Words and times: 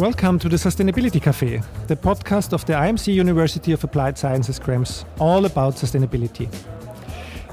Welcome 0.00 0.38
to 0.38 0.48
the 0.48 0.56
Sustainability 0.56 1.20
Cafe, 1.20 1.60
the 1.86 1.94
podcast 1.94 2.54
of 2.54 2.64
the 2.64 2.72
IMC 2.72 3.12
University 3.12 3.72
of 3.72 3.84
Applied 3.84 4.16
Sciences 4.16 4.58
Krems, 4.58 5.04
all 5.18 5.44
about 5.44 5.74
sustainability. 5.74 6.48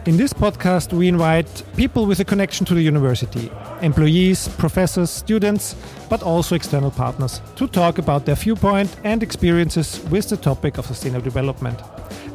In 0.05 0.15
this 0.15 0.31
podcast, 0.31 0.93
we 0.93 1.09
invite 1.09 1.63
people 1.75 2.05
with 2.05 2.21
a 2.21 2.23
connection 2.23 2.65
to 2.67 2.73
the 2.73 2.81
university, 2.81 3.51
employees, 3.81 4.47
professors, 4.47 5.09
students, 5.09 5.75
but 6.09 6.23
also 6.23 6.55
external 6.55 6.89
partners, 6.89 7.41
to 7.57 7.67
talk 7.67 7.97
about 7.97 8.25
their 8.25 8.35
viewpoint 8.35 8.95
and 9.03 9.21
experiences 9.23 9.99
with 10.09 10.29
the 10.29 10.37
topic 10.37 10.77
of 10.77 10.85
sustainable 10.85 11.25
development 11.25 11.81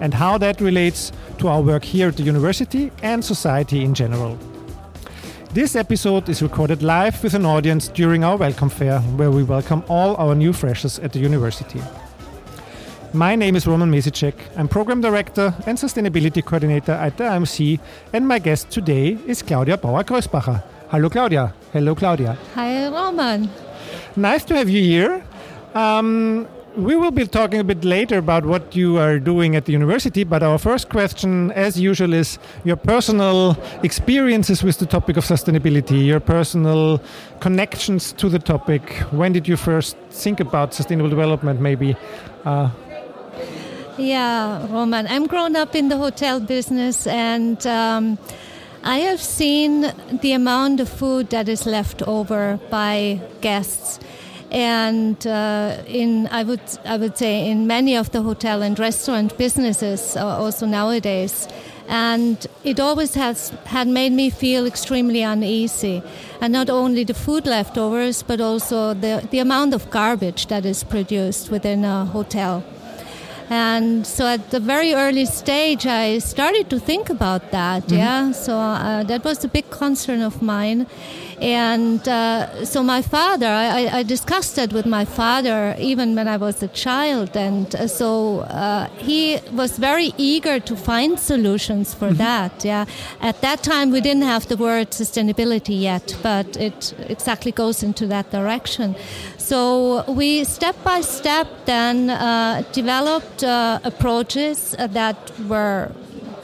and 0.03 0.13
how 0.13 0.37
that 0.37 0.61
relates 0.61 1.11
to 1.39 1.49
our 1.49 1.63
work 1.63 1.85
here 1.85 2.09
at 2.09 2.19
the 2.19 2.23
university 2.23 2.93
and 3.03 3.25
society 3.25 3.83
in 3.83 3.95
general. 3.95 4.39
This 5.55 5.77
episode 5.77 6.31
is 6.31 6.43
recorded 6.43 6.83
live 6.83 7.23
with 7.23 7.35
an 7.35 7.45
audience 7.45 7.89
during 7.89 8.25
our 8.25 8.39
welcome 8.39 8.71
fair, 8.71 9.01
where 9.01 9.31
we 9.31 9.43
welcome 9.43 9.85
all 9.87 10.17
our 10.17 10.35
new 10.35 10.55
freshers 10.55 10.99
at 10.99 11.13
the 11.13 11.19
university. 11.19 11.79
My 13.13 13.37
name 13.37 13.55
is 13.55 13.67
Roman 13.67 13.91
Mesicek. 13.91 14.33
I'm 14.57 14.67
Program 14.67 15.03
Director 15.03 15.55
and 15.67 15.77
Sustainability 15.77 16.43
Coordinator 16.43 16.93
at 16.93 17.19
the 17.19 17.25
IMC, 17.25 17.81
and 18.15 18.27
my 18.27 18.39
guest 18.39 18.71
today 18.71 19.19
is 19.27 19.43
Claudia 19.43 19.77
Bauer-Krösbacher. 19.77 20.63
Hello, 20.89 21.11
Claudia. 21.11 21.53
Hello, 21.75 21.95
Claudia. 21.95 22.39
Hi, 22.55 22.89
Roman. 22.89 23.51
Nice 24.17 24.47
to 24.47 24.57
have 24.57 24.71
you 24.71 24.83
here. 24.83 25.23
Um, 25.75 26.49
we 26.77 26.97
will 26.97 27.11
be 27.11 27.27
talking 27.27 27.61
a 27.61 27.65
bit 27.65 27.85
later 27.85 28.19
about 28.19 28.47
what 28.47 28.75
you 28.75 28.99
are 28.99 29.19
doing 29.19 29.57
at 29.57 29.67
the 29.67 29.73
university, 29.73 30.25
but 30.25 30.43
our 30.43 30.59
first 30.59 30.89
question, 30.89 31.53
as 31.53 31.79
usual, 31.79 32.13
is 32.15 32.39
your 32.65 32.77
personal 32.77 33.57
experiences 33.83 34.63
with 34.63 34.79
the 34.79 34.87
topic 34.87 35.17
of 35.17 35.25
sustainability, 35.25 36.07
your 36.07 36.21
personal 36.21 37.01
connections 37.41 38.13
to 38.13 38.29
the 38.29 38.39
topic. 38.39 38.95
When 39.11 39.33
did 39.33 39.47
you 39.47 39.57
first 39.57 39.97
think 40.11 40.41
about 40.41 40.73
sustainable 40.73 41.11
development, 41.11 41.61
maybe? 41.61 41.97
Uh, 42.45 42.71
yeah, 43.99 44.67
Roman, 44.73 45.07
I'm 45.07 45.27
grown 45.27 45.57
up 45.57 45.75
in 45.75 45.89
the 45.89 45.99
hotel 45.99 46.41
business 46.41 47.07
and 47.07 47.65
um, 47.67 48.19
I 48.83 48.99
have 48.99 49.21
seen 49.21 49.93
the 50.23 50.33
amount 50.33 50.81
of 50.81 50.89
food 50.89 51.31
that 51.31 51.49
is 51.49 51.67
left 51.67 52.03
over 52.03 52.59
by 52.71 53.21
guests 53.43 54.01
and 54.53 55.27
uh, 55.27 55.79
in 55.87 56.29
I 56.31 56.45
would 56.45 56.61
I 56.85 56.99
would 56.99 57.17
say 57.17 57.51
in 57.51 57.67
many 57.67 57.97
of 57.97 58.11
the 58.13 58.23
hotel 58.23 58.63
and 58.63 58.79
restaurant 58.79 59.37
businesses 59.39 60.15
uh, 60.15 60.27
also 60.27 60.67
nowadays. 60.67 61.49
And 61.89 62.47
it 62.63 62.79
always 62.79 63.15
has 63.15 63.51
had 63.65 63.89
made 63.89 64.13
me 64.13 64.31
feel 64.31 64.67
extremely 64.67 65.23
uneasy. 65.23 66.03
And 66.41 66.53
not 66.53 66.71
only 66.71 67.03
the 67.05 67.15
food 67.15 67.47
leftovers 67.47 68.23
but 68.23 68.41
also 68.41 68.95
the, 68.95 69.27
the 69.31 69.39
amount 69.39 69.75
of 69.75 69.91
garbage 69.91 70.47
that 70.47 70.67
is 70.67 70.85
produced 70.85 71.51
within 71.51 71.85
a 71.85 72.05
hotel. 72.05 72.63
And 73.51 74.07
so 74.07 74.27
at 74.27 74.51
the 74.51 74.61
very 74.61 74.95
early 74.95 75.27
stage 75.27 75.85
i 75.85 76.19
started 76.19 76.71
to 76.71 76.79
think 76.79 77.11
about 77.11 77.51
that 77.51 77.83
mm-hmm. 77.83 77.97
yeah. 77.97 78.33
So 78.33 78.57
uh, 78.57 79.03
that 79.05 79.25
was 79.25 79.45
a 79.45 79.49
big 79.49 79.69
concern 79.71 80.23
of 80.23 80.41
mine 80.41 80.87
and 81.43 82.07
uh, 82.07 82.65
so 82.65 82.85
my 82.85 83.03
father, 83.03 83.49
I, 83.49 83.99
I, 83.99 84.03
discussed 84.05 84.59
it 84.59 84.73
with 84.73 84.87
my 84.87 85.05
father 85.05 85.75
even 85.77 86.15
when 86.15 86.29
I 86.29 86.37
was 86.37 86.63
a 86.63 86.69
child. 86.69 87.37
And 87.37 87.75
uh, 87.75 87.89
so 87.89 88.41
uh, 88.41 88.89
he 88.99 89.41
was 89.51 89.77
very 89.77 90.15
eager 90.17 90.61
to 90.61 90.77
find 90.77 91.19
solutions 91.19 91.95
for 91.95 92.11
mm-hmm. 92.11 92.19
that. 92.19 92.65
Yeah. 92.65 92.85
At 93.21 93.41
that 93.41 93.65
time, 93.65 93.91
we 93.91 94.01
didn't 94.01 94.23
have 94.23 94.47
the 94.47 94.57
word 94.57 94.93
sustainability 94.93 95.81
yet, 95.81 96.17
but 96.23 96.57
it 96.57 96.95
exactly 97.09 97.51
goes 97.51 97.83
into 97.83 98.07
that 98.07 98.31
direction. 98.31 98.95
So 99.37 100.05
we 100.07 100.45
step 100.45 100.77
by 100.85 101.01
step 101.01 101.49
then 101.65 102.11
uh, 102.11 102.63
developed 102.71 103.43
uh, 103.43 103.81
approaches 103.83 104.77
that 104.79 105.19
were 105.49 105.91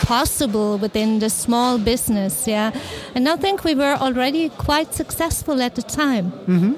possible 0.08 0.78
within 0.78 1.18
the 1.18 1.28
small 1.28 1.78
business. 1.78 2.46
Yeah, 2.46 2.72
and 3.14 3.28
I 3.28 3.36
think 3.36 3.64
we 3.64 3.74
were 3.74 3.96
already 4.00 4.48
quite 4.48 4.94
successful 4.94 5.60
at 5.62 5.74
the 5.74 5.82
time. 5.82 6.32
Mm-hmm. 6.46 6.74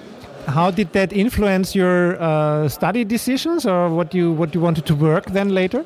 How 0.51 0.71
did 0.71 0.93
that 0.93 1.13
influence 1.13 1.79
your 1.79 2.21
uh, 2.21 2.69
study 2.69 3.05
decisions, 3.05 3.67
or 3.67 3.89
what 3.89 4.15
you 4.15 4.33
what 4.41 4.55
you 4.55 4.61
wanted 4.61 4.85
to 4.87 4.95
work 4.95 5.25
then 5.33 5.49
later? 5.55 5.85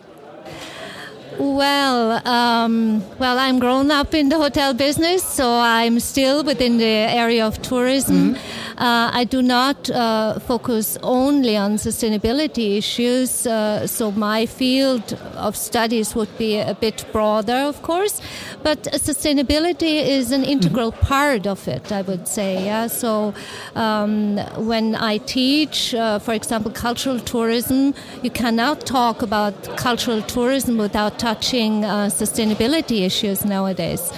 Well, 1.39 2.27
um, 2.27 3.03
well, 3.19 3.39
I'm 3.39 3.59
grown 3.59 3.91
up 3.91 4.15
in 4.15 4.29
the 4.29 4.39
hotel 4.39 4.73
business, 4.73 5.25
so 5.25 5.47
I'm 5.51 5.99
still 6.01 6.45
within 6.45 6.79
the 6.79 6.95
area 7.23 7.45
of 7.47 7.61
tourism. 7.61 8.35
Mm-hmm. 8.35 8.54
Uh, 8.77 9.11
I 9.13 9.25
do 9.25 9.41
not 9.41 9.89
uh, 9.91 10.41
focus 10.41 10.99
only 11.03 11.57
on 11.57 11.77
sustainability 11.77 12.77
issues, 12.79 13.47
uh, 13.47 13.87
so 13.87 14.11
my 14.11 14.47
field 14.47 15.17
of 15.37 15.57
studies 15.57 16.15
would 16.17 16.37
be 16.39 16.59
a 16.59 16.75
bit 16.75 17.05
broader, 17.13 17.53
of 17.53 17.83
course. 17.83 18.21
But 18.65 18.83
sustainability 18.83 20.05
is 20.05 20.33
an 20.33 20.45
integral 20.45 20.91
mm-hmm. 20.91 21.07
part 21.07 21.47
of 21.47 21.69
it, 21.69 21.93
I 21.93 22.03
would 22.03 22.27
say. 22.27 22.65
Yeah. 22.65 22.89
So 22.89 23.35
um, 23.77 24.39
when 24.57 24.97
I 24.97 25.19
teach, 25.19 25.95
uh, 25.95 26.19
for 26.19 26.35
example, 26.35 26.73
cultural 26.73 27.21
tourism, 27.21 27.95
you 28.23 28.31
cannot 28.31 28.87
talk 28.87 29.23
about 29.23 29.77
cultural 29.77 30.23
tourism 30.23 30.79
without 30.79 31.19
touching 31.19 31.85
uh, 31.85 32.07
sustainability 32.07 33.03
issues 33.07 33.45
nowadays. 33.45 34.13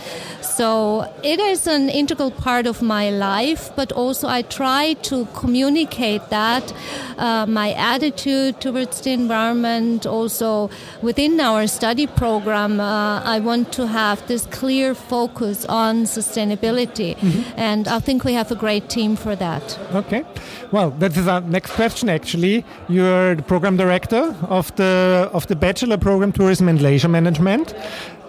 So 0.46 1.12
it 1.22 1.40
is 1.40 1.66
an 1.66 1.88
integral 1.90 2.30
part 2.30 2.66
of 2.66 2.80
my 2.80 3.10
life, 3.10 3.70
but 3.76 3.92
also 3.92 4.28
I 4.28 4.42
try 4.42 4.94
to 5.02 5.26
communicate 5.34 6.28
that 6.30 6.72
uh, 7.18 7.46
my 7.46 7.72
attitude 7.72 8.60
towards 8.60 9.00
the 9.00 9.12
environment. 9.12 10.06
Also 10.06 10.70
within 11.02 11.40
our 11.40 11.66
study 11.66 12.06
program, 12.06 12.80
uh, 12.80 13.20
I 13.22 13.40
want 13.40 13.72
to 13.72 13.86
have 13.86 14.26
this 14.28 14.46
clear 14.46 14.94
focus 14.94 15.64
on 15.66 16.04
sustainability, 16.04 17.16
mm-hmm. 17.16 17.58
and 17.58 17.88
I 17.88 17.98
think 18.00 18.24
we 18.24 18.32
have 18.34 18.50
a 18.52 18.56
great 18.56 18.88
team 18.88 19.16
for 19.16 19.36
that. 19.36 19.78
Okay, 19.94 20.24
well, 20.72 20.90
that 20.92 21.16
is 21.16 21.26
our 21.26 21.40
next 21.40 21.72
question. 21.72 22.08
Actually, 22.08 22.64
you're 22.88 23.34
the 23.34 23.42
program 23.42 23.76
director 23.76 24.34
of 24.48 24.74
the 24.76 25.28
of 25.32 25.46
the 25.48 25.56
bachelor 25.56 25.96
program 25.98 26.32
Tourism 26.32 26.68
and 26.68 26.80
Leisure 26.80 27.08
Management. 27.08 27.74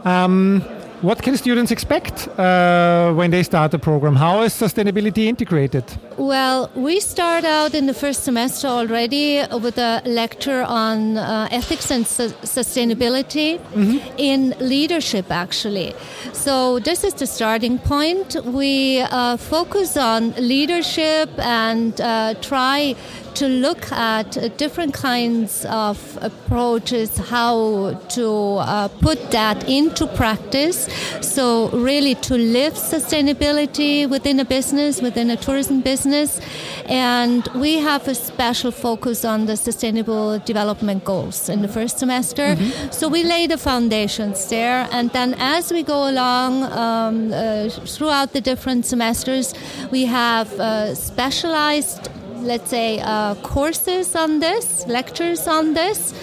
Um, 0.06 0.63
what 1.01 1.21
can 1.21 1.37
students 1.37 1.71
expect 1.71 2.27
uh, 2.39 3.13
when 3.13 3.29
they 3.31 3.43
start 3.43 3.71
the 3.71 3.79
program? 3.79 4.15
How 4.15 4.41
is 4.41 4.53
sustainability 4.53 5.25
integrated? 5.25 5.83
Well, 6.17 6.71
we 6.75 6.99
start 6.99 7.45
out 7.45 7.75
in 7.75 7.85
the 7.85 7.93
first 7.93 8.23
semester 8.23 8.67
already 8.67 9.43
with 9.61 9.77
a 9.77 10.01
lecture 10.05 10.63
on 10.63 11.17
uh, 11.17 11.47
ethics 11.51 11.91
and 11.91 12.07
su- 12.07 12.29
sustainability 12.41 13.59
mm-hmm. 13.59 14.15
in 14.17 14.55
leadership, 14.59 15.31
actually. 15.31 15.93
So, 16.33 16.79
this 16.79 17.03
is 17.03 17.13
the 17.13 17.27
starting 17.27 17.77
point. 17.77 18.35
We 18.43 19.01
uh, 19.01 19.37
focus 19.37 19.97
on 19.97 20.31
leadership 20.31 21.29
and 21.37 21.99
uh, 22.01 22.33
try 22.41 22.95
to 23.37 23.47
look 23.47 23.91
at 23.91 24.57
different 24.57 24.95
kinds 24.95 25.63
of 25.65 26.17
approaches, 26.23 27.15
how 27.17 27.93
to 28.09 28.55
uh, 28.55 28.87
put 28.87 29.29
that 29.29 29.69
into 29.69 30.07
practice. 30.07 30.86
So, 31.21 31.69
really, 31.69 32.15
to 32.15 32.35
live 32.35 32.73
sustainability 32.73 34.09
within 34.09 34.39
a 34.39 34.45
business, 34.45 35.01
within 35.01 35.29
a 35.29 35.37
tourism 35.37 35.81
business. 35.81 36.39
And 36.85 37.47
we 37.55 37.79
have 37.79 38.07
a 38.07 38.15
special 38.15 38.71
focus 38.71 39.25
on 39.25 39.45
the 39.45 39.57
sustainable 39.57 40.39
development 40.39 41.03
goals 41.03 41.49
in 41.49 41.61
the 41.61 41.67
first 41.67 41.99
semester. 41.99 42.55
Mm-hmm. 42.55 42.91
So, 42.91 43.07
we 43.07 43.23
lay 43.23 43.47
the 43.47 43.57
foundations 43.57 44.49
there. 44.49 44.87
And 44.91 45.09
then, 45.11 45.35
as 45.37 45.71
we 45.71 45.83
go 45.83 46.09
along 46.09 46.63
um, 46.63 47.33
uh, 47.33 47.69
throughout 47.69 48.33
the 48.33 48.41
different 48.41 48.85
semesters, 48.85 49.53
we 49.91 50.05
have 50.05 50.51
uh, 50.59 50.95
specialized 50.95 52.09
let's 52.41 52.69
say, 52.69 53.00
uh, 53.00 53.35
courses 53.35 54.15
on 54.15 54.39
this, 54.39 54.85
lectures 54.88 55.47
on 55.47 55.73
this. 55.73 56.13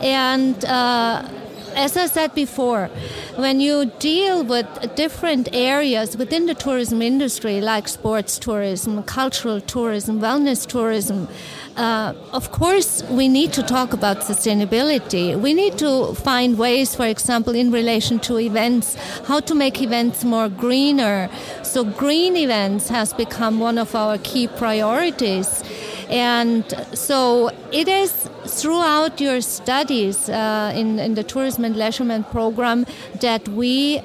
And 0.00 0.64
uh, 0.64 1.28
as 1.74 1.96
I 1.96 2.06
said 2.06 2.34
before, 2.34 2.90
when 3.36 3.60
you 3.60 3.86
deal 3.98 4.42
with 4.44 4.66
different 4.96 5.48
areas 5.52 6.16
within 6.16 6.46
the 6.46 6.54
tourism 6.54 7.02
industry, 7.02 7.60
like 7.60 7.86
sports 7.86 8.38
tourism, 8.38 9.02
cultural 9.02 9.60
tourism, 9.60 10.20
wellness 10.20 10.66
tourism, 10.66 11.28
uh, 11.76 12.14
of 12.32 12.50
course, 12.52 13.02
we 13.10 13.28
need 13.28 13.52
to 13.52 13.62
talk 13.62 13.92
about 13.92 14.20
sustainability. 14.20 15.38
We 15.38 15.52
need 15.52 15.76
to 15.78 16.14
find 16.14 16.56
ways, 16.56 16.94
for 16.94 17.04
example, 17.06 17.54
in 17.54 17.70
relation 17.70 18.18
to 18.20 18.38
events, 18.38 18.94
how 19.26 19.40
to 19.40 19.54
make 19.54 19.82
events 19.82 20.24
more 20.24 20.48
greener. 20.48 21.28
So, 21.62 21.84
green 21.84 22.36
events 22.36 22.88
has 22.88 23.12
become 23.12 23.60
one 23.60 23.76
of 23.76 23.94
our 23.94 24.16
key 24.18 24.48
priorities. 24.48 25.62
And 26.08 26.64
so 26.94 27.50
it 27.72 27.88
is 27.88 28.12
throughout 28.46 29.20
your 29.20 29.40
studies 29.40 30.28
uh, 30.28 30.72
in, 30.74 30.98
in 30.98 31.14
the 31.14 31.24
tourism 31.24 31.64
and 31.64 31.76
leisurement 31.76 32.30
program 32.30 32.86
that 33.20 33.48
we 33.48 34.00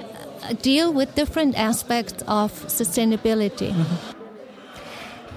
deal 0.62 0.92
with 0.92 1.14
different 1.16 1.56
aspects 1.58 2.24
of 2.28 2.52
sustainability. 2.66 3.72
Mm-hmm. 3.72 4.18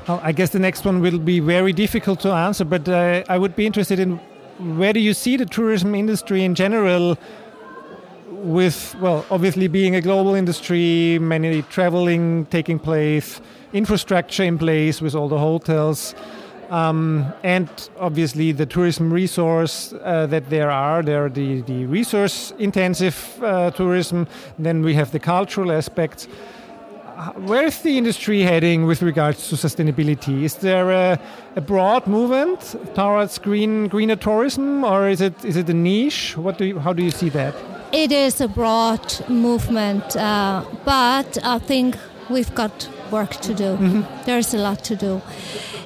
Well, 0.08 0.20
I 0.22 0.32
guess 0.32 0.50
the 0.50 0.58
next 0.58 0.84
one 0.84 1.00
will 1.00 1.18
be 1.18 1.40
very 1.40 1.72
difficult 1.72 2.20
to 2.20 2.30
answer, 2.30 2.64
but 2.64 2.88
uh, 2.88 3.24
I 3.28 3.38
would 3.38 3.56
be 3.56 3.66
interested 3.66 3.98
in 3.98 4.20
where 4.78 4.92
do 4.92 5.00
you 5.00 5.14
see 5.14 5.36
the 5.36 5.46
tourism 5.46 5.94
industry 5.94 6.44
in 6.44 6.54
general 6.54 7.18
with, 8.30 8.94
well, 9.00 9.24
obviously 9.30 9.68
being 9.68 9.94
a 9.96 10.00
global 10.00 10.34
industry, 10.34 11.18
many 11.20 11.62
traveling 11.62 12.46
taking 12.46 12.78
place, 12.78 13.40
infrastructure 13.72 14.44
in 14.44 14.58
place 14.58 15.00
with 15.00 15.14
all 15.14 15.28
the 15.28 15.38
hotels, 15.38 16.14
um, 16.70 17.32
and 17.42 17.68
obviously 17.98 18.52
the 18.52 18.66
tourism 18.66 19.12
resource 19.12 19.92
uh, 19.92 20.26
that 20.26 20.50
there 20.50 20.70
are. 20.70 21.02
There 21.02 21.26
are 21.26 21.28
the, 21.28 21.62
the 21.62 21.86
resource 21.86 22.52
intensive 22.58 23.42
uh, 23.42 23.70
tourism, 23.70 24.26
then 24.58 24.82
we 24.82 24.94
have 24.94 25.10
the 25.10 25.20
cultural 25.20 25.72
aspects. 25.72 26.28
Where 27.36 27.64
is 27.64 27.80
the 27.82 27.96
industry 27.96 28.42
heading 28.42 28.86
with 28.86 29.00
regards 29.00 29.48
to 29.48 29.54
sustainability? 29.54 30.42
Is 30.42 30.56
there 30.56 30.90
a, 30.90 31.20
a, 31.54 31.60
broad 31.60 32.08
movement 32.08 32.74
towards 32.94 33.38
green 33.38 33.86
greener 33.86 34.16
tourism, 34.16 34.84
or 34.84 35.08
is 35.08 35.20
it 35.20 35.44
is 35.44 35.56
it 35.56 35.68
a 35.68 35.74
niche? 35.74 36.36
What 36.36 36.58
do 36.58 36.64
you, 36.64 36.80
how 36.80 36.92
do 36.92 37.04
you 37.04 37.12
see 37.12 37.28
that? 37.30 37.54
It 37.92 38.10
is 38.10 38.40
a 38.40 38.48
broad 38.48 39.28
movement, 39.28 40.16
uh, 40.16 40.64
but 40.84 41.38
I 41.44 41.60
think 41.60 41.96
we've 42.28 42.52
got 42.52 42.88
work 43.12 43.30
to 43.30 43.54
do. 43.54 43.76
Mm-hmm. 43.76 44.24
There's 44.24 44.52
a 44.52 44.58
lot 44.58 44.82
to 44.84 44.96
do, 44.96 45.22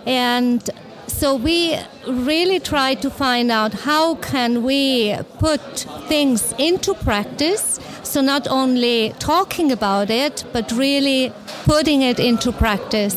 and 0.07 0.71
so 1.09 1.35
we 1.35 1.77
really 2.07 2.61
try 2.61 2.95
to 2.95 3.11
find 3.11 3.51
out 3.51 3.73
how 3.73 4.15
can 4.17 4.63
we 4.63 5.17
put 5.39 5.61
things 6.07 6.55
into 6.59 6.95
practice. 6.95 7.81
So 8.05 8.21
not 8.21 8.47
only 8.49 9.13
talking 9.19 9.73
about 9.73 10.11
it 10.11 10.45
but 10.53 10.71
really 10.71 11.33
putting 11.65 12.03
it 12.03 12.21
into 12.21 12.53
practice. 12.53 13.17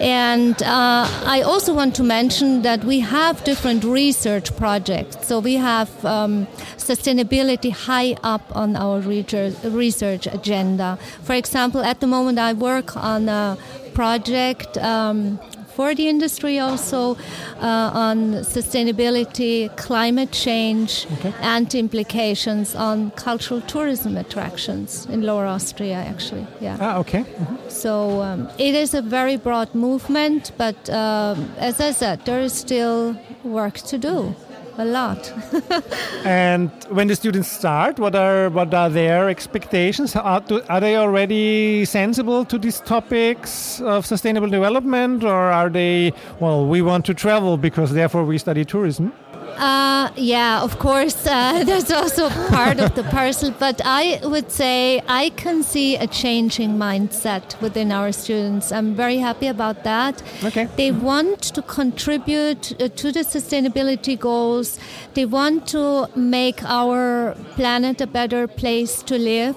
And 0.00 0.60
uh, 0.62 1.06
i 1.26 1.42
also 1.42 1.72
want 1.72 1.94
to 1.96 2.02
mention 2.02 2.62
that 2.62 2.82
we 2.84 3.00
have 3.00 3.44
different 3.44 3.84
research 3.84 4.54
projects. 4.56 5.26
So 5.28 5.38
we 5.38 5.54
have 5.54 5.90
um, 6.04 6.46
sustainability 6.76 7.70
high 7.70 8.16
up 8.22 8.44
on 8.56 8.74
our 8.74 9.00
research 9.00 10.26
agenda. 10.26 10.98
For 11.22 11.34
example 11.34 11.82
at 11.82 12.00
the 12.00 12.06
moment 12.06 12.38
i 12.38 12.52
work 12.52 12.96
on 12.96 13.28
a 13.28 13.56
project 13.94 14.76
um, 14.78 15.38
for 15.78 15.94
the 15.94 16.08
industry 16.08 16.58
also 16.58 17.14
uh, 17.60 18.06
on 18.08 18.18
sustainability, 18.56 19.56
climate 19.76 20.32
change, 20.32 21.06
okay. 21.12 21.32
and 21.40 21.72
implications 21.72 22.74
on 22.74 23.12
cultural 23.12 23.60
tourism 23.60 24.16
attractions 24.16 25.06
in 25.06 25.22
Lower 25.22 25.46
Austria, 25.46 25.98
actually. 26.12 26.44
Yeah. 26.60 26.76
Ah, 26.80 26.98
okay. 26.98 27.22
Mm-hmm. 27.22 27.68
So 27.68 28.22
um, 28.22 28.48
it 28.58 28.74
is 28.74 28.92
a 28.92 29.02
very 29.02 29.36
broad 29.36 29.72
movement, 29.72 30.50
but 30.58 30.90
um, 30.90 31.48
as 31.58 31.80
I 31.80 31.92
said, 31.92 32.26
there 32.26 32.40
is 32.40 32.54
still 32.54 33.16
work 33.44 33.74
to 33.90 33.98
do 33.98 34.34
a 34.78 34.84
lot. 34.84 35.32
and 36.24 36.70
when 36.90 37.08
the 37.08 37.16
students 37.16 37.48
start, 37.48 37.98
what 37.98 38.14
are 38.14 38.48
what 38.50 38.72
are 38.72 38.88
their 38.88 39.28
expectations? 39.28 40.14
Are, 40.16 40.42
are 40.68 40.80
they 40.80 40.96
already 40.96 41.84
sensible 41.84 42.44
to 42.44 42.58
these 42.58 42.80
topics 42.80 43.80
of 43.80 44.06
sustainable 44.06 44.48
development, 44.48 45.24
or 45.24 45.50
are 45.50 45.68
they 45.68 46.12
well? 46.40 46.66
We 46.66 46.82
want 46.82 47.04
to 47.06 47.14
travel 47.14 47.56
because 47.56 47.92
therefore 47.92 48.24
we 48.24 48.38
study 48.38 48.64
tourism. 48.64 49.12
Uh, 49.56 50.10
yeah, 50.16 50.62
of 50.62 50.78
course, 50.78 51.26
uh, 51.26 51.64
that's 51.66 51.90
also 51.90 52.28
part 52.48 52.78
of 52.80 52.94
the 52.94 53.04
parcel. 53.04 53.50
But 53.58 53.80
I 53.84 54.20
would 54.22 54.50
say 54.50 55.00
I 55.08 55.30
can 55.30 55.62
see 55.62 55.96
a 55.96 56.06
changing 56.06 56.70
mindset 56.78 57.60
within 57.60 57.90
our 57.92 58.12
students. 58.12 58.72
I'm 58.72 58.94
very 58.94 59.18
happy 59.18 59.46
about 59.46 59.84
that. 59.84 60.22
Okay. 60.44 60.68
They 60.76 60.92
want 60.92 61.42
to 61.54 61.62
contribute 61.62 62.80
uh, 62.80 62.88
to 62.88 63.12
the 63.12 63.20
sustainability 63.20 64.18
goals. 64.18 64.78
They 65.14 65.26
want 65.26 65.66
to 65.68 66.08
make 66.16 66.62
our 66.64 67.36
planet 67.56 68.00
a 68.00 68.06
better 68.06 68.46
place 68.46 69.02
to 69.04 69.18
live. 69.18 69.56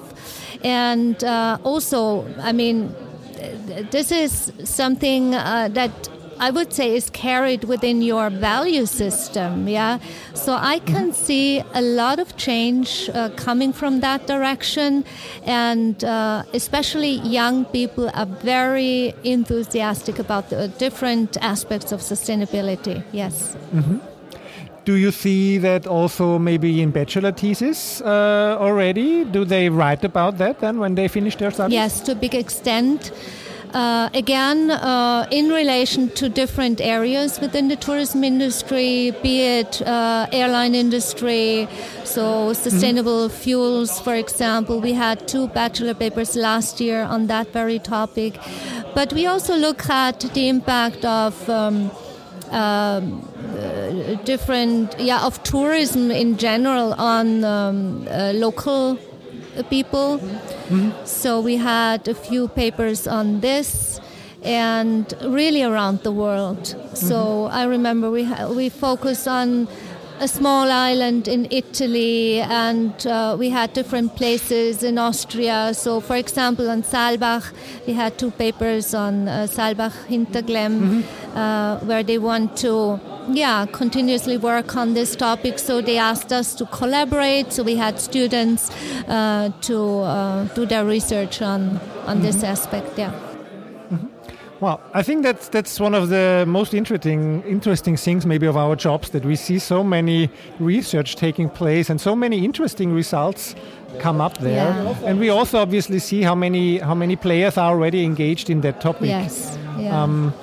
And 0.64 1.24
uh, 1.24 1.58
also, 1.64 2.28
I 2.40 2.52
mean, 2.52 2.96
this 3.92 4.12
is 4.12 4.52
something 4.64 5.34
uh, 5.34 5.70
that 5.74 5.92
I 6.42 6.50
would 6.50 6.74
say 6.74 6.96
is 6.96 7.12
carried 7.12 7.66
within 7.66 8.02
your 8.02 8.32
value 8.32 8.88
system. 8.88 9.68
Yeah, 9.68 10.00
so 10.34 10.54
I 10.54 10.80
can 10.80 11.14
see 11.14 11.62
a 11.76 11.82
lot 11.82 12.18
of 12.18 12.36
change 12.36 13.10
uh, 13.14 13.30
coming 13.36 13.72
from 13.72 14.00
that 14.02 14.26
direction, 14.26 15.06
and 15.46 16.04
uh, 16.04 16.44
especially 16.54 17.14
young 17.40 17.66
people 17.66 18.10
are 18.16 18.26
very 18.26 19.14
enthusiastic 19.24 20.18
about 20.18 20.50
the 20.50 20.68
different 20.80 21.38
aspects 21.42 21.92
of 21.92 22.00
sustainability. 22.02 23.04
Yes. 23.12 23.56
Mm-hmm. 23.76 23.98
Do 24.84 24.96
you 24.96 25.12
see 25.12 25.60
that 25.60 25.86
also 25.86 26.40
maybe 26.40 26.82
in 26.82 26.90
bachelor 26.90 27.32
thesis 27.32 28.02
uh, 28.02 28.58
already? 28.60 29.26
Do 29.26 29.46
they 29.46 29.70
write 29.70 30.04
about 30.04 30.40
that 30.40 30.60
then 30.60 30.80
when 30.80 30.96
they 30.96 31.08
finish 31.08 31.36
their 31.36 31.52
studies? 31.52 31.76
Yes, 31.76 32.02
to 32.02 32.14
a 32.14 32.16
big 32.16 32.34
extent. 32.34 33.12
Uh, 33.74 34.10
again, 34.14 34.70
uh, 34.70 35.26
in 35.32 35.48
relation 35.48 36.10
to 36.10 36.28
different 36.28 36.82
areas 36.82 37.40
within 37.40 37.70
the 37.70 37.76
tourism 37.78 38.22
industry, 38.24 39.12
be 39.24 39.44
it 39.44 39.82
uh, 39.84 40.28
airline 40.34 40.76
industry, 40.76 41.70
so 42.04 42.52
sustainable 42.52 43.30
mm-hmm. 43.30 43.42
fuels, 43.44 44.00
for 44.02 44.16
example. 44.16 44.82
We 44.82 44.92
had 44.92 45.26
two 45.26 45.48
bachelor 45.48 45.94
papers 45.94 46.36
last 46.36 46.82
year 46.82 47.04
on 47.04 47.28
that 47.28 47.54
very 47.54 47.80
topic. 47.80 48.40
But 48.94 49.14
we 49.14 49.26
also 49.26 49.56
look 49.56 49.90
at 49.90 50.20
the 50.20 50.50
impact 50.50 51.06
of 51.06 51.50
um, 51.50 51.92
um, 52.52 53.26
uh, 53.58 54.16
different, 54.26 55.00
yeah, 55.00 55.26
of 55.26 55.42
tourism 55.44 56.12
in 56.12 56.38
general 56.38 56.94
on 56.94 57.46
um, 57.46 58.06
uh, 58.10 58.34
local 58.36 59.00
people. 59.70 60.20
Mm-hmm. 60.20 61.06
So 61.06 61.42
we 61.42 61.58
had 61.58 62.08
a 62.08 62.14
few 62.14 62.48
papers 62.48 63.08
on 63.08 63.42
this 63.42 64.00
and 64.44 65.14
really 65.24 65.64
around 65.64 66.04
the 66.04 66.12
world. 66.12 66.64
Mm-hmm. 66.64 66.96
So 66.96 67.46
I 67.52 67.66
remember 67.66 68.10
we 68.10 68.24
ha- 68.24 68.48
we 68.48 68.70
focused 68.70 69.28
on 69.28 69.68
a 70.20 70.28
small 70.28 70.72
island 70.72 71.28
in 71.28 71.48
Italy, 71.50 72.42
and 72.42 73.08
uh, 73.08 73.36
we 73.40 73.50
had 73.50 73.74
different 73.74 74.16
places 74.16 74.84
in 74.84 75.00
Austria. 75.00 75.74
So, 75.74 76.00
for 76.00 76.16
example, 76.16 76.70
on 76.70 76.84
Saalbach, 76.84 77.52
we 77.88 77.94
had 77.94 78.20
two 78.20 78.30
papers 78.30 78.94
on 78.94 79.28
uh, 79.28 79.48
Saalbach 79.50 79.94
Hinterglemm, 80.08 80.80
mm-hmm. 80.80 81.38
uh, 81.38 81.80
where 81.80 82.04
they 82.04 82.20
want 82.20 82.56
to 82.58 83.00
yeah, 83.30 83.66
continuously 83.66 84.38
work 84.38 84.76
on 84.76 84.94
this 84.94 85.16
topic. 85.16 85.60
So 85.60 85.82
they 85.82 85.98
asked 85.98 86.32
us 86.32 86.56
to 86.56 86.66
collaborate. 86.66 87.54
So 87.54 87.64
we 87.64 87.76
had 87.76 88.00
students 88.00 88.70
uh, 89.08 89.50
to 89.62 90.00
uh, 90.00 90.44
do 90.56 90.66
their 90.66 90.86
research 90.86 91.42
on 91.42 91.80
on 92.06 92.18
mm-hmm. 92.18 92.22
this 92.22 92.44
aspect. 92.44 92.98
Yeah. 92.98 93.12
Mm-hmm. 93.92 94.08
Well, 94.60 94.80
I 94.94 95.04
think 95.04 95.24
that's 95.24 95.50
that's 95.50 95.80
one 95.80 95.94
of 95.94 96.10
the 96.10 96.46
most 96.48 96.74
interesting 96.74 97.44
interesting 97.44 97.98
things 97.98 98.26
maybe 98.26 98.48
of 98.48 98.58
our 98.58 98.76
jobs 98.76 99.10
that 99.10 99.26
we 99.26 99.36
see 99.36 99.60
so 99.60 99.84
many 99.84 100.30
research 100.60 101.16
taking 101.16 101.50
place 101.50 101.90
and 101.90 102.00
so 102.00 102.16
many 102.16 102.44
interesting 102.46 102.94
results 102.94 103.56
come 104.00 104.22
up 104.22 104.38
there. 104.38 104.74
Yeah. 104.74 104.96
And 105.06 105.20
we 105.20 105.30
also 105.30 105.60
obviously 105.60 106.00
see 106.00 106.22
how 106.22 106.36
many 106.36 106.80
how 106.80 106.96
many 106.96 107.16
players 107.16 107.58
are 107.58 107.72
already 107.72 108.04
engaged 108.04 108.50
in 108.50 108.62
that 108.62 108.82
topic. 108.82 109.08
Yes. 109.08 109.58
Yeah. 109.78 110.04
Um, 110.04 110.34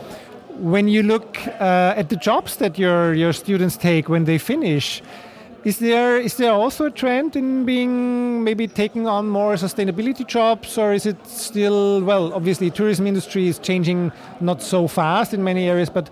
when 0.59 0.89
you 0.89 1.03
look 1.03 1.39
uh, 1.61 1.95
at 1.97 2.09
the 2.09 2.17
jobs 2.17 2.57
that 2.57 2.79
your 2.79 3.15
your 3.15 3.33
students 3.33 3.77
take 3.77 4.09
when 4.09 4.25
they 4.25 4.39
finish, 4.39 5.03
is 5.65 5.79
there 5.79 6.19
is 6.19 6.37
there 6.37 6.53
also 6.53 6.87
a 6.87 6.91
trend 6.91 7.37
in 7.37 7.65
being 7.65 8.45
maybe 8.45 8.67
taking 8.69 9.07
on 9.07 9.29
more 9.29 9.55
sustainability 9.57 10.27
jobs, 10.27 10.79
or 10.79 10.93
is 10.93 11.07
it 11.07 11.17
still 11.27 12.03
well? 12.05 12.33
Obviously, 12.33 12.71
tourism 12.71 13.07
industry 13.07 13.49
is 13.49 13.59
changing 13.59 14.13
not 14.41 14.63
so 14.63 14.89
fast 14.89 15.35
in 15.35 15.43
many 15.43 15.69
areas, 15.69 15.91
but 15.91 16.11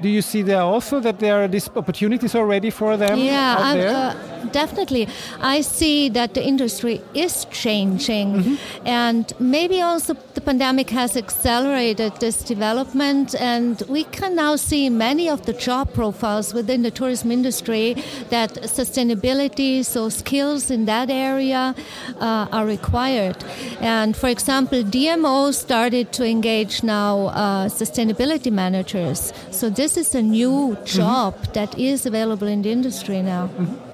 do 0.00 0.08
you 0.08 0.22
see 0.22 0.42
there 0.42 0.62
also 0.62 1.00
that 1.00 1.18
there 1.18 1.42
are 1.42 1.48
these 1.48 1.68
opportunities 1.76 2.34
already 2.34 2.70
for 2.70 2.96
them? 2.96 3.18
Yeah, 3.18 3.56
uh, 3.58 4.31
definitely. 4.50 5.08
I 5.40 5.60
see 5.60 6.08
that 6.10 6.34
the 6.34 6.44
industry 6.44 7.00
is 7.14 7.46
changing, 7.46 8.34
mm-hmm. 8.34 8.86
and 8.86 9.32
maybe 9.38 9.80
also 9.80 10.14
the 10.34 10.40
pandemic 10.40 10.90
has 10.90 11.16
accelerated 11.16 12.16
this 12.16 12.42
development. 12.42 13.34
And 13.34 13.82
we 13.88 14.04
can 14.04 14.34
now 14.34 14.56
see 14.56 14.88
many 14.90 15.28
of 15.28 15.46
the 15.46 15.52
job 15.52 15.92
profiles 15.92 16.54
within 16.54 16.82
the 16.82 16.90
tourism 16.90 17.30
industry 17.30 17.94
that 18.30 18.50
sustainability, 18.62 19.84
so 19.84 20.08
skills 20.08 20.70
in 20.70 20.84
that 20.86 21.10
area, 21.10 21.74
uh, 22.20 22.46
are 22.52 22.66
required. 22.66 23.36
And 23.80 24.16
for 24.16 24.28
example, 24.28 24.82
DMO 24.82 25.52
started 25.54 26.12
to 26.12 26.24
engage 26.26 26.82
now 26.82 27.26
uh, 27.26 27.68
sustainability 27.68 28.50
managers. 28.50 29.32
So 29.50 29.70
this 29.70 29.96
is 29.96 30.14
a 30.14 30.22
new 30.22 30.50
mm-hmm. 30.50 30.84
job 30.84 31.34
mm-hmm. 31.34 31.52
that 31.52 31.78
is 31.78 32.06
available 32.06 32.48
in 32.48 32.62
the 32.62 32.70
industry 32.70 33.22
now. 33.22 33.48
Mm-hmm. 33.48 33.91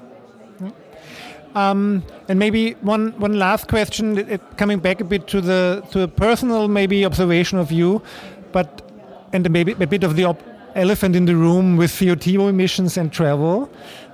Um, 1.55 2.03
and 2.27 2.37
maybe 2.37 2.73
one, 2.81 3.19
one 3.19 3.39
last 3.39 3.67
question, 3.67 4.17
it, 4.17 4.41
coming 4.57 4.79
back 4.79 5.01
a 5.01 5.03
bit 5.03 5.27
to 5.27 5.41
the 5.41 5.83
to 5.91 6.03
a 6.03 6.07
personal 6.07 6.67
maybe 6.67 7.05
observation 7.05 7.57
of 7.57 7.71
you, 7.71 8.01
but 8.51 8.83
and 9.33 9.49
maybe 9.49 9.71
a 9.71 9.87
bit 9.87 10.03
of 10.03 10.15
the 10.15 10.35
elephant 10.75 11.15
in 11.15 11.25
the 11.25 11.35
room 11.35 11.77
with 11.77 11.91
CO2 11.91 12.49
emissions 12.49 12.97
and 12.97 13.11
travel. 13.11 13.69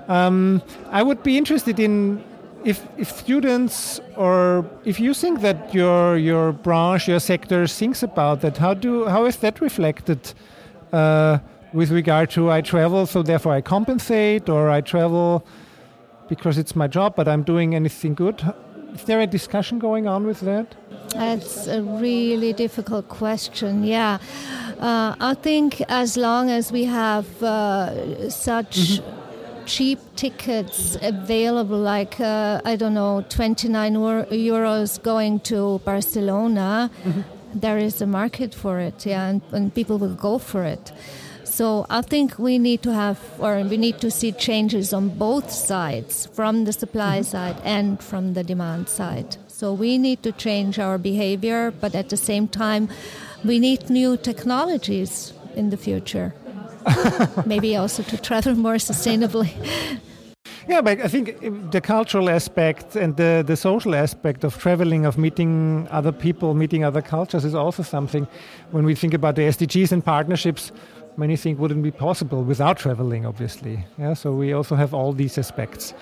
Um, 0.08 0.62
I 0.92 1.04
would 1.04 1.24
be 1.24 1.38
interested 1.38 1.80
in 1.80 2.24
if, 2.63 2.88
if 2.98 3.12
students 3.12 4.00
or 4.15 4.65
if 4.86 5.00
you 5.00 5.13
think 5.13 5.42
that 5.42 5.74
your 5.74 6.18
your 6.18 6.51
branch, 6.51 7.08
your 7.08 7.20
sector 7.20 7.68
thinks 7.68 8.04
about 8.04 8.42
that, 8.42 8.58
how 8.58 8.74
do 8.74 9.06
how 9.06 9.25
is 9.25 9.38
that 9.38 9.62
reflected 9.62 10.34
uh, 10.92 11.39
with 11.74 11.92
regard 11.92 12.30
to 12.32 12.50
I 12.50 12.62
travel, 12.62 13.06
so 13.06 13.22
therefore 13.22 13.54
I 13.54 13.62
compensate, 13.62 14.50
or 14.50 14.70
I 14.70 14.82
travel 14.82 15.46
because 16.27 16.58
it's 16.58 16.75
my 16.75 16.88
job, 16.88 17.15
but 17.15 17.27
I'm 17.27 17.44
doing 17.44 17.75
anything 17.75 18.15
good? 18.15 18.41
Is 18.94 19.03
there 19.03 19.22
a 19.22 19.27
discussion 19.27 19.79
going 19.79 20.08
on 20.08 20.25
with 20.25 20.39
that? 20.41 20.75
That's 21.10 21.67
a 21.67 21.82
really 21.82 22.53
difficult 22.53 23.08
question. 23.10 23.84
Yeah, 23.84 24.20
uh, 24.79 25.15
I 25.20 25.34
think 25.34 25.82
as 25.89 26.17
long 26.17 26.50
as 26.50 26.72
we 26.72 26.86
have 26.86 27.44
uh, 27.44 28.29
such. 28.29 28.77
Mm-hmm 28.77 29.22
cheap 29.65 30.00
tickets 30.15 30.98
available, 31.01 31.77
like, 31.77 32.20
uh, 32.20 32.62
I 32.63 32.75
don't 32.75 32.94
know, 32.94 33.25
29 33.29 33.96
euros 33.96 35.01
going 35.01 35.39
to 35.41 35.79
Barcelona, 35.84 36.91
mm-hmm. 37.03 37.22
there 37.53 37.77
is 37.77 38.01
a 38.01 38.05
market 38.05 38.53
for 38.53 38.79
it, 38.79 39.05
yeah, 39.05 39.27
and, 39.27 39.41
and 39.51 39.74
people 39.74 39.98
will 39.98 40.13
go 40.13 40.38
for 40.38 40.63
it. 40.63 40.91
So 41.55 41.85
I 41.89 42.01
think 42.01 42.38
we 42.38 42.59
need 42.59 42.81
to 42.83 42.91
have, 42.91 43.17
or 43.39 43.63
we 43.63 43.77
need 43.77 44.01
to 44.01 44.12
see 44.12 44.33
changes 44.33 44.91
on 44.91 45.07
both 45.07 45.50
sides, 45.50 46.25
from 46.33 46.65
the 46.65 46.74
supply 46.74 47.19
mm-hmm. 47.19 47.31
side 47.31 47.55
and 47.63 48.03
from 48.03 48.33
the 48.33 48.43
demand 48.43 48.89
side. 48.89 49.38
So 49.47 49.71
we 49.71 49.97
need 49.97 50.21
to 50.24 50.33
change 50.33 50.79
our 50.79 50.97
behavior, 50.97 51.71
but 51.71 51.95
at 51.95 52.09
the 52.09 52.17
same 52.17 52.50
time, 52.50 52.89
we 53.45 53.59
need 53.59 53.89
new 53.89 54.17
technologies 54.17 55.31
in 55.55 55.69
the 55.69 55.77
future. 55.77 56.33
maybe 57.45 57.77
also 57.77 58.03
to 58.03 58.17
travel 58.17 58.53
more 58.55 58.75
sustainably. 58.75 59.50
Yeah, 60.67 60.81
but 60.81 61.00
I 61.00 61.07
think 61.07 61.71
the 61.71 61.79
cultural 61.79 62.27
aspect 62.27 62.95
and 62.95 63.15
the, 63.15 63.43
the 63.45 63.55
social 63.55 63.93
aspect 63.93 64.43
of 64.43 64.57
traveling, 64.57 65.05
of 65.05 65.15
meeting 65.15 65.88
other 65.91 66.12
people, 66.12 66.55
meeting 66.55 66.83
other 66.83 67.03
cultures 67.03 67.45
is 67.45 67.53
also 67.53 67.83
something 67.83 68.27
when 68.71 68.83
we 68.83 68.95
think 68.95 69.13
about 69.13 69.35
the 69.35 69.43
SDGs 69.43 69.91
and 69.91 70.03
partnerships, 70.03 70.71
many 71.17 71.36
things 71.36 71.60
wouldn't 71.60 71.84
be 71.84 71.91
possible 71.91 72.43
without 72.43 72.77
traveling, 72.77 73.25
obviously. 73.25 73.86
Yeah, 73.98 74.13
so 74.13 74.34
we 74.34 74.53
also 74.53 74.75
have 74.75 74.93
all 74.93 75.13
these 75.13 75.38
aspects. 75.38 75.93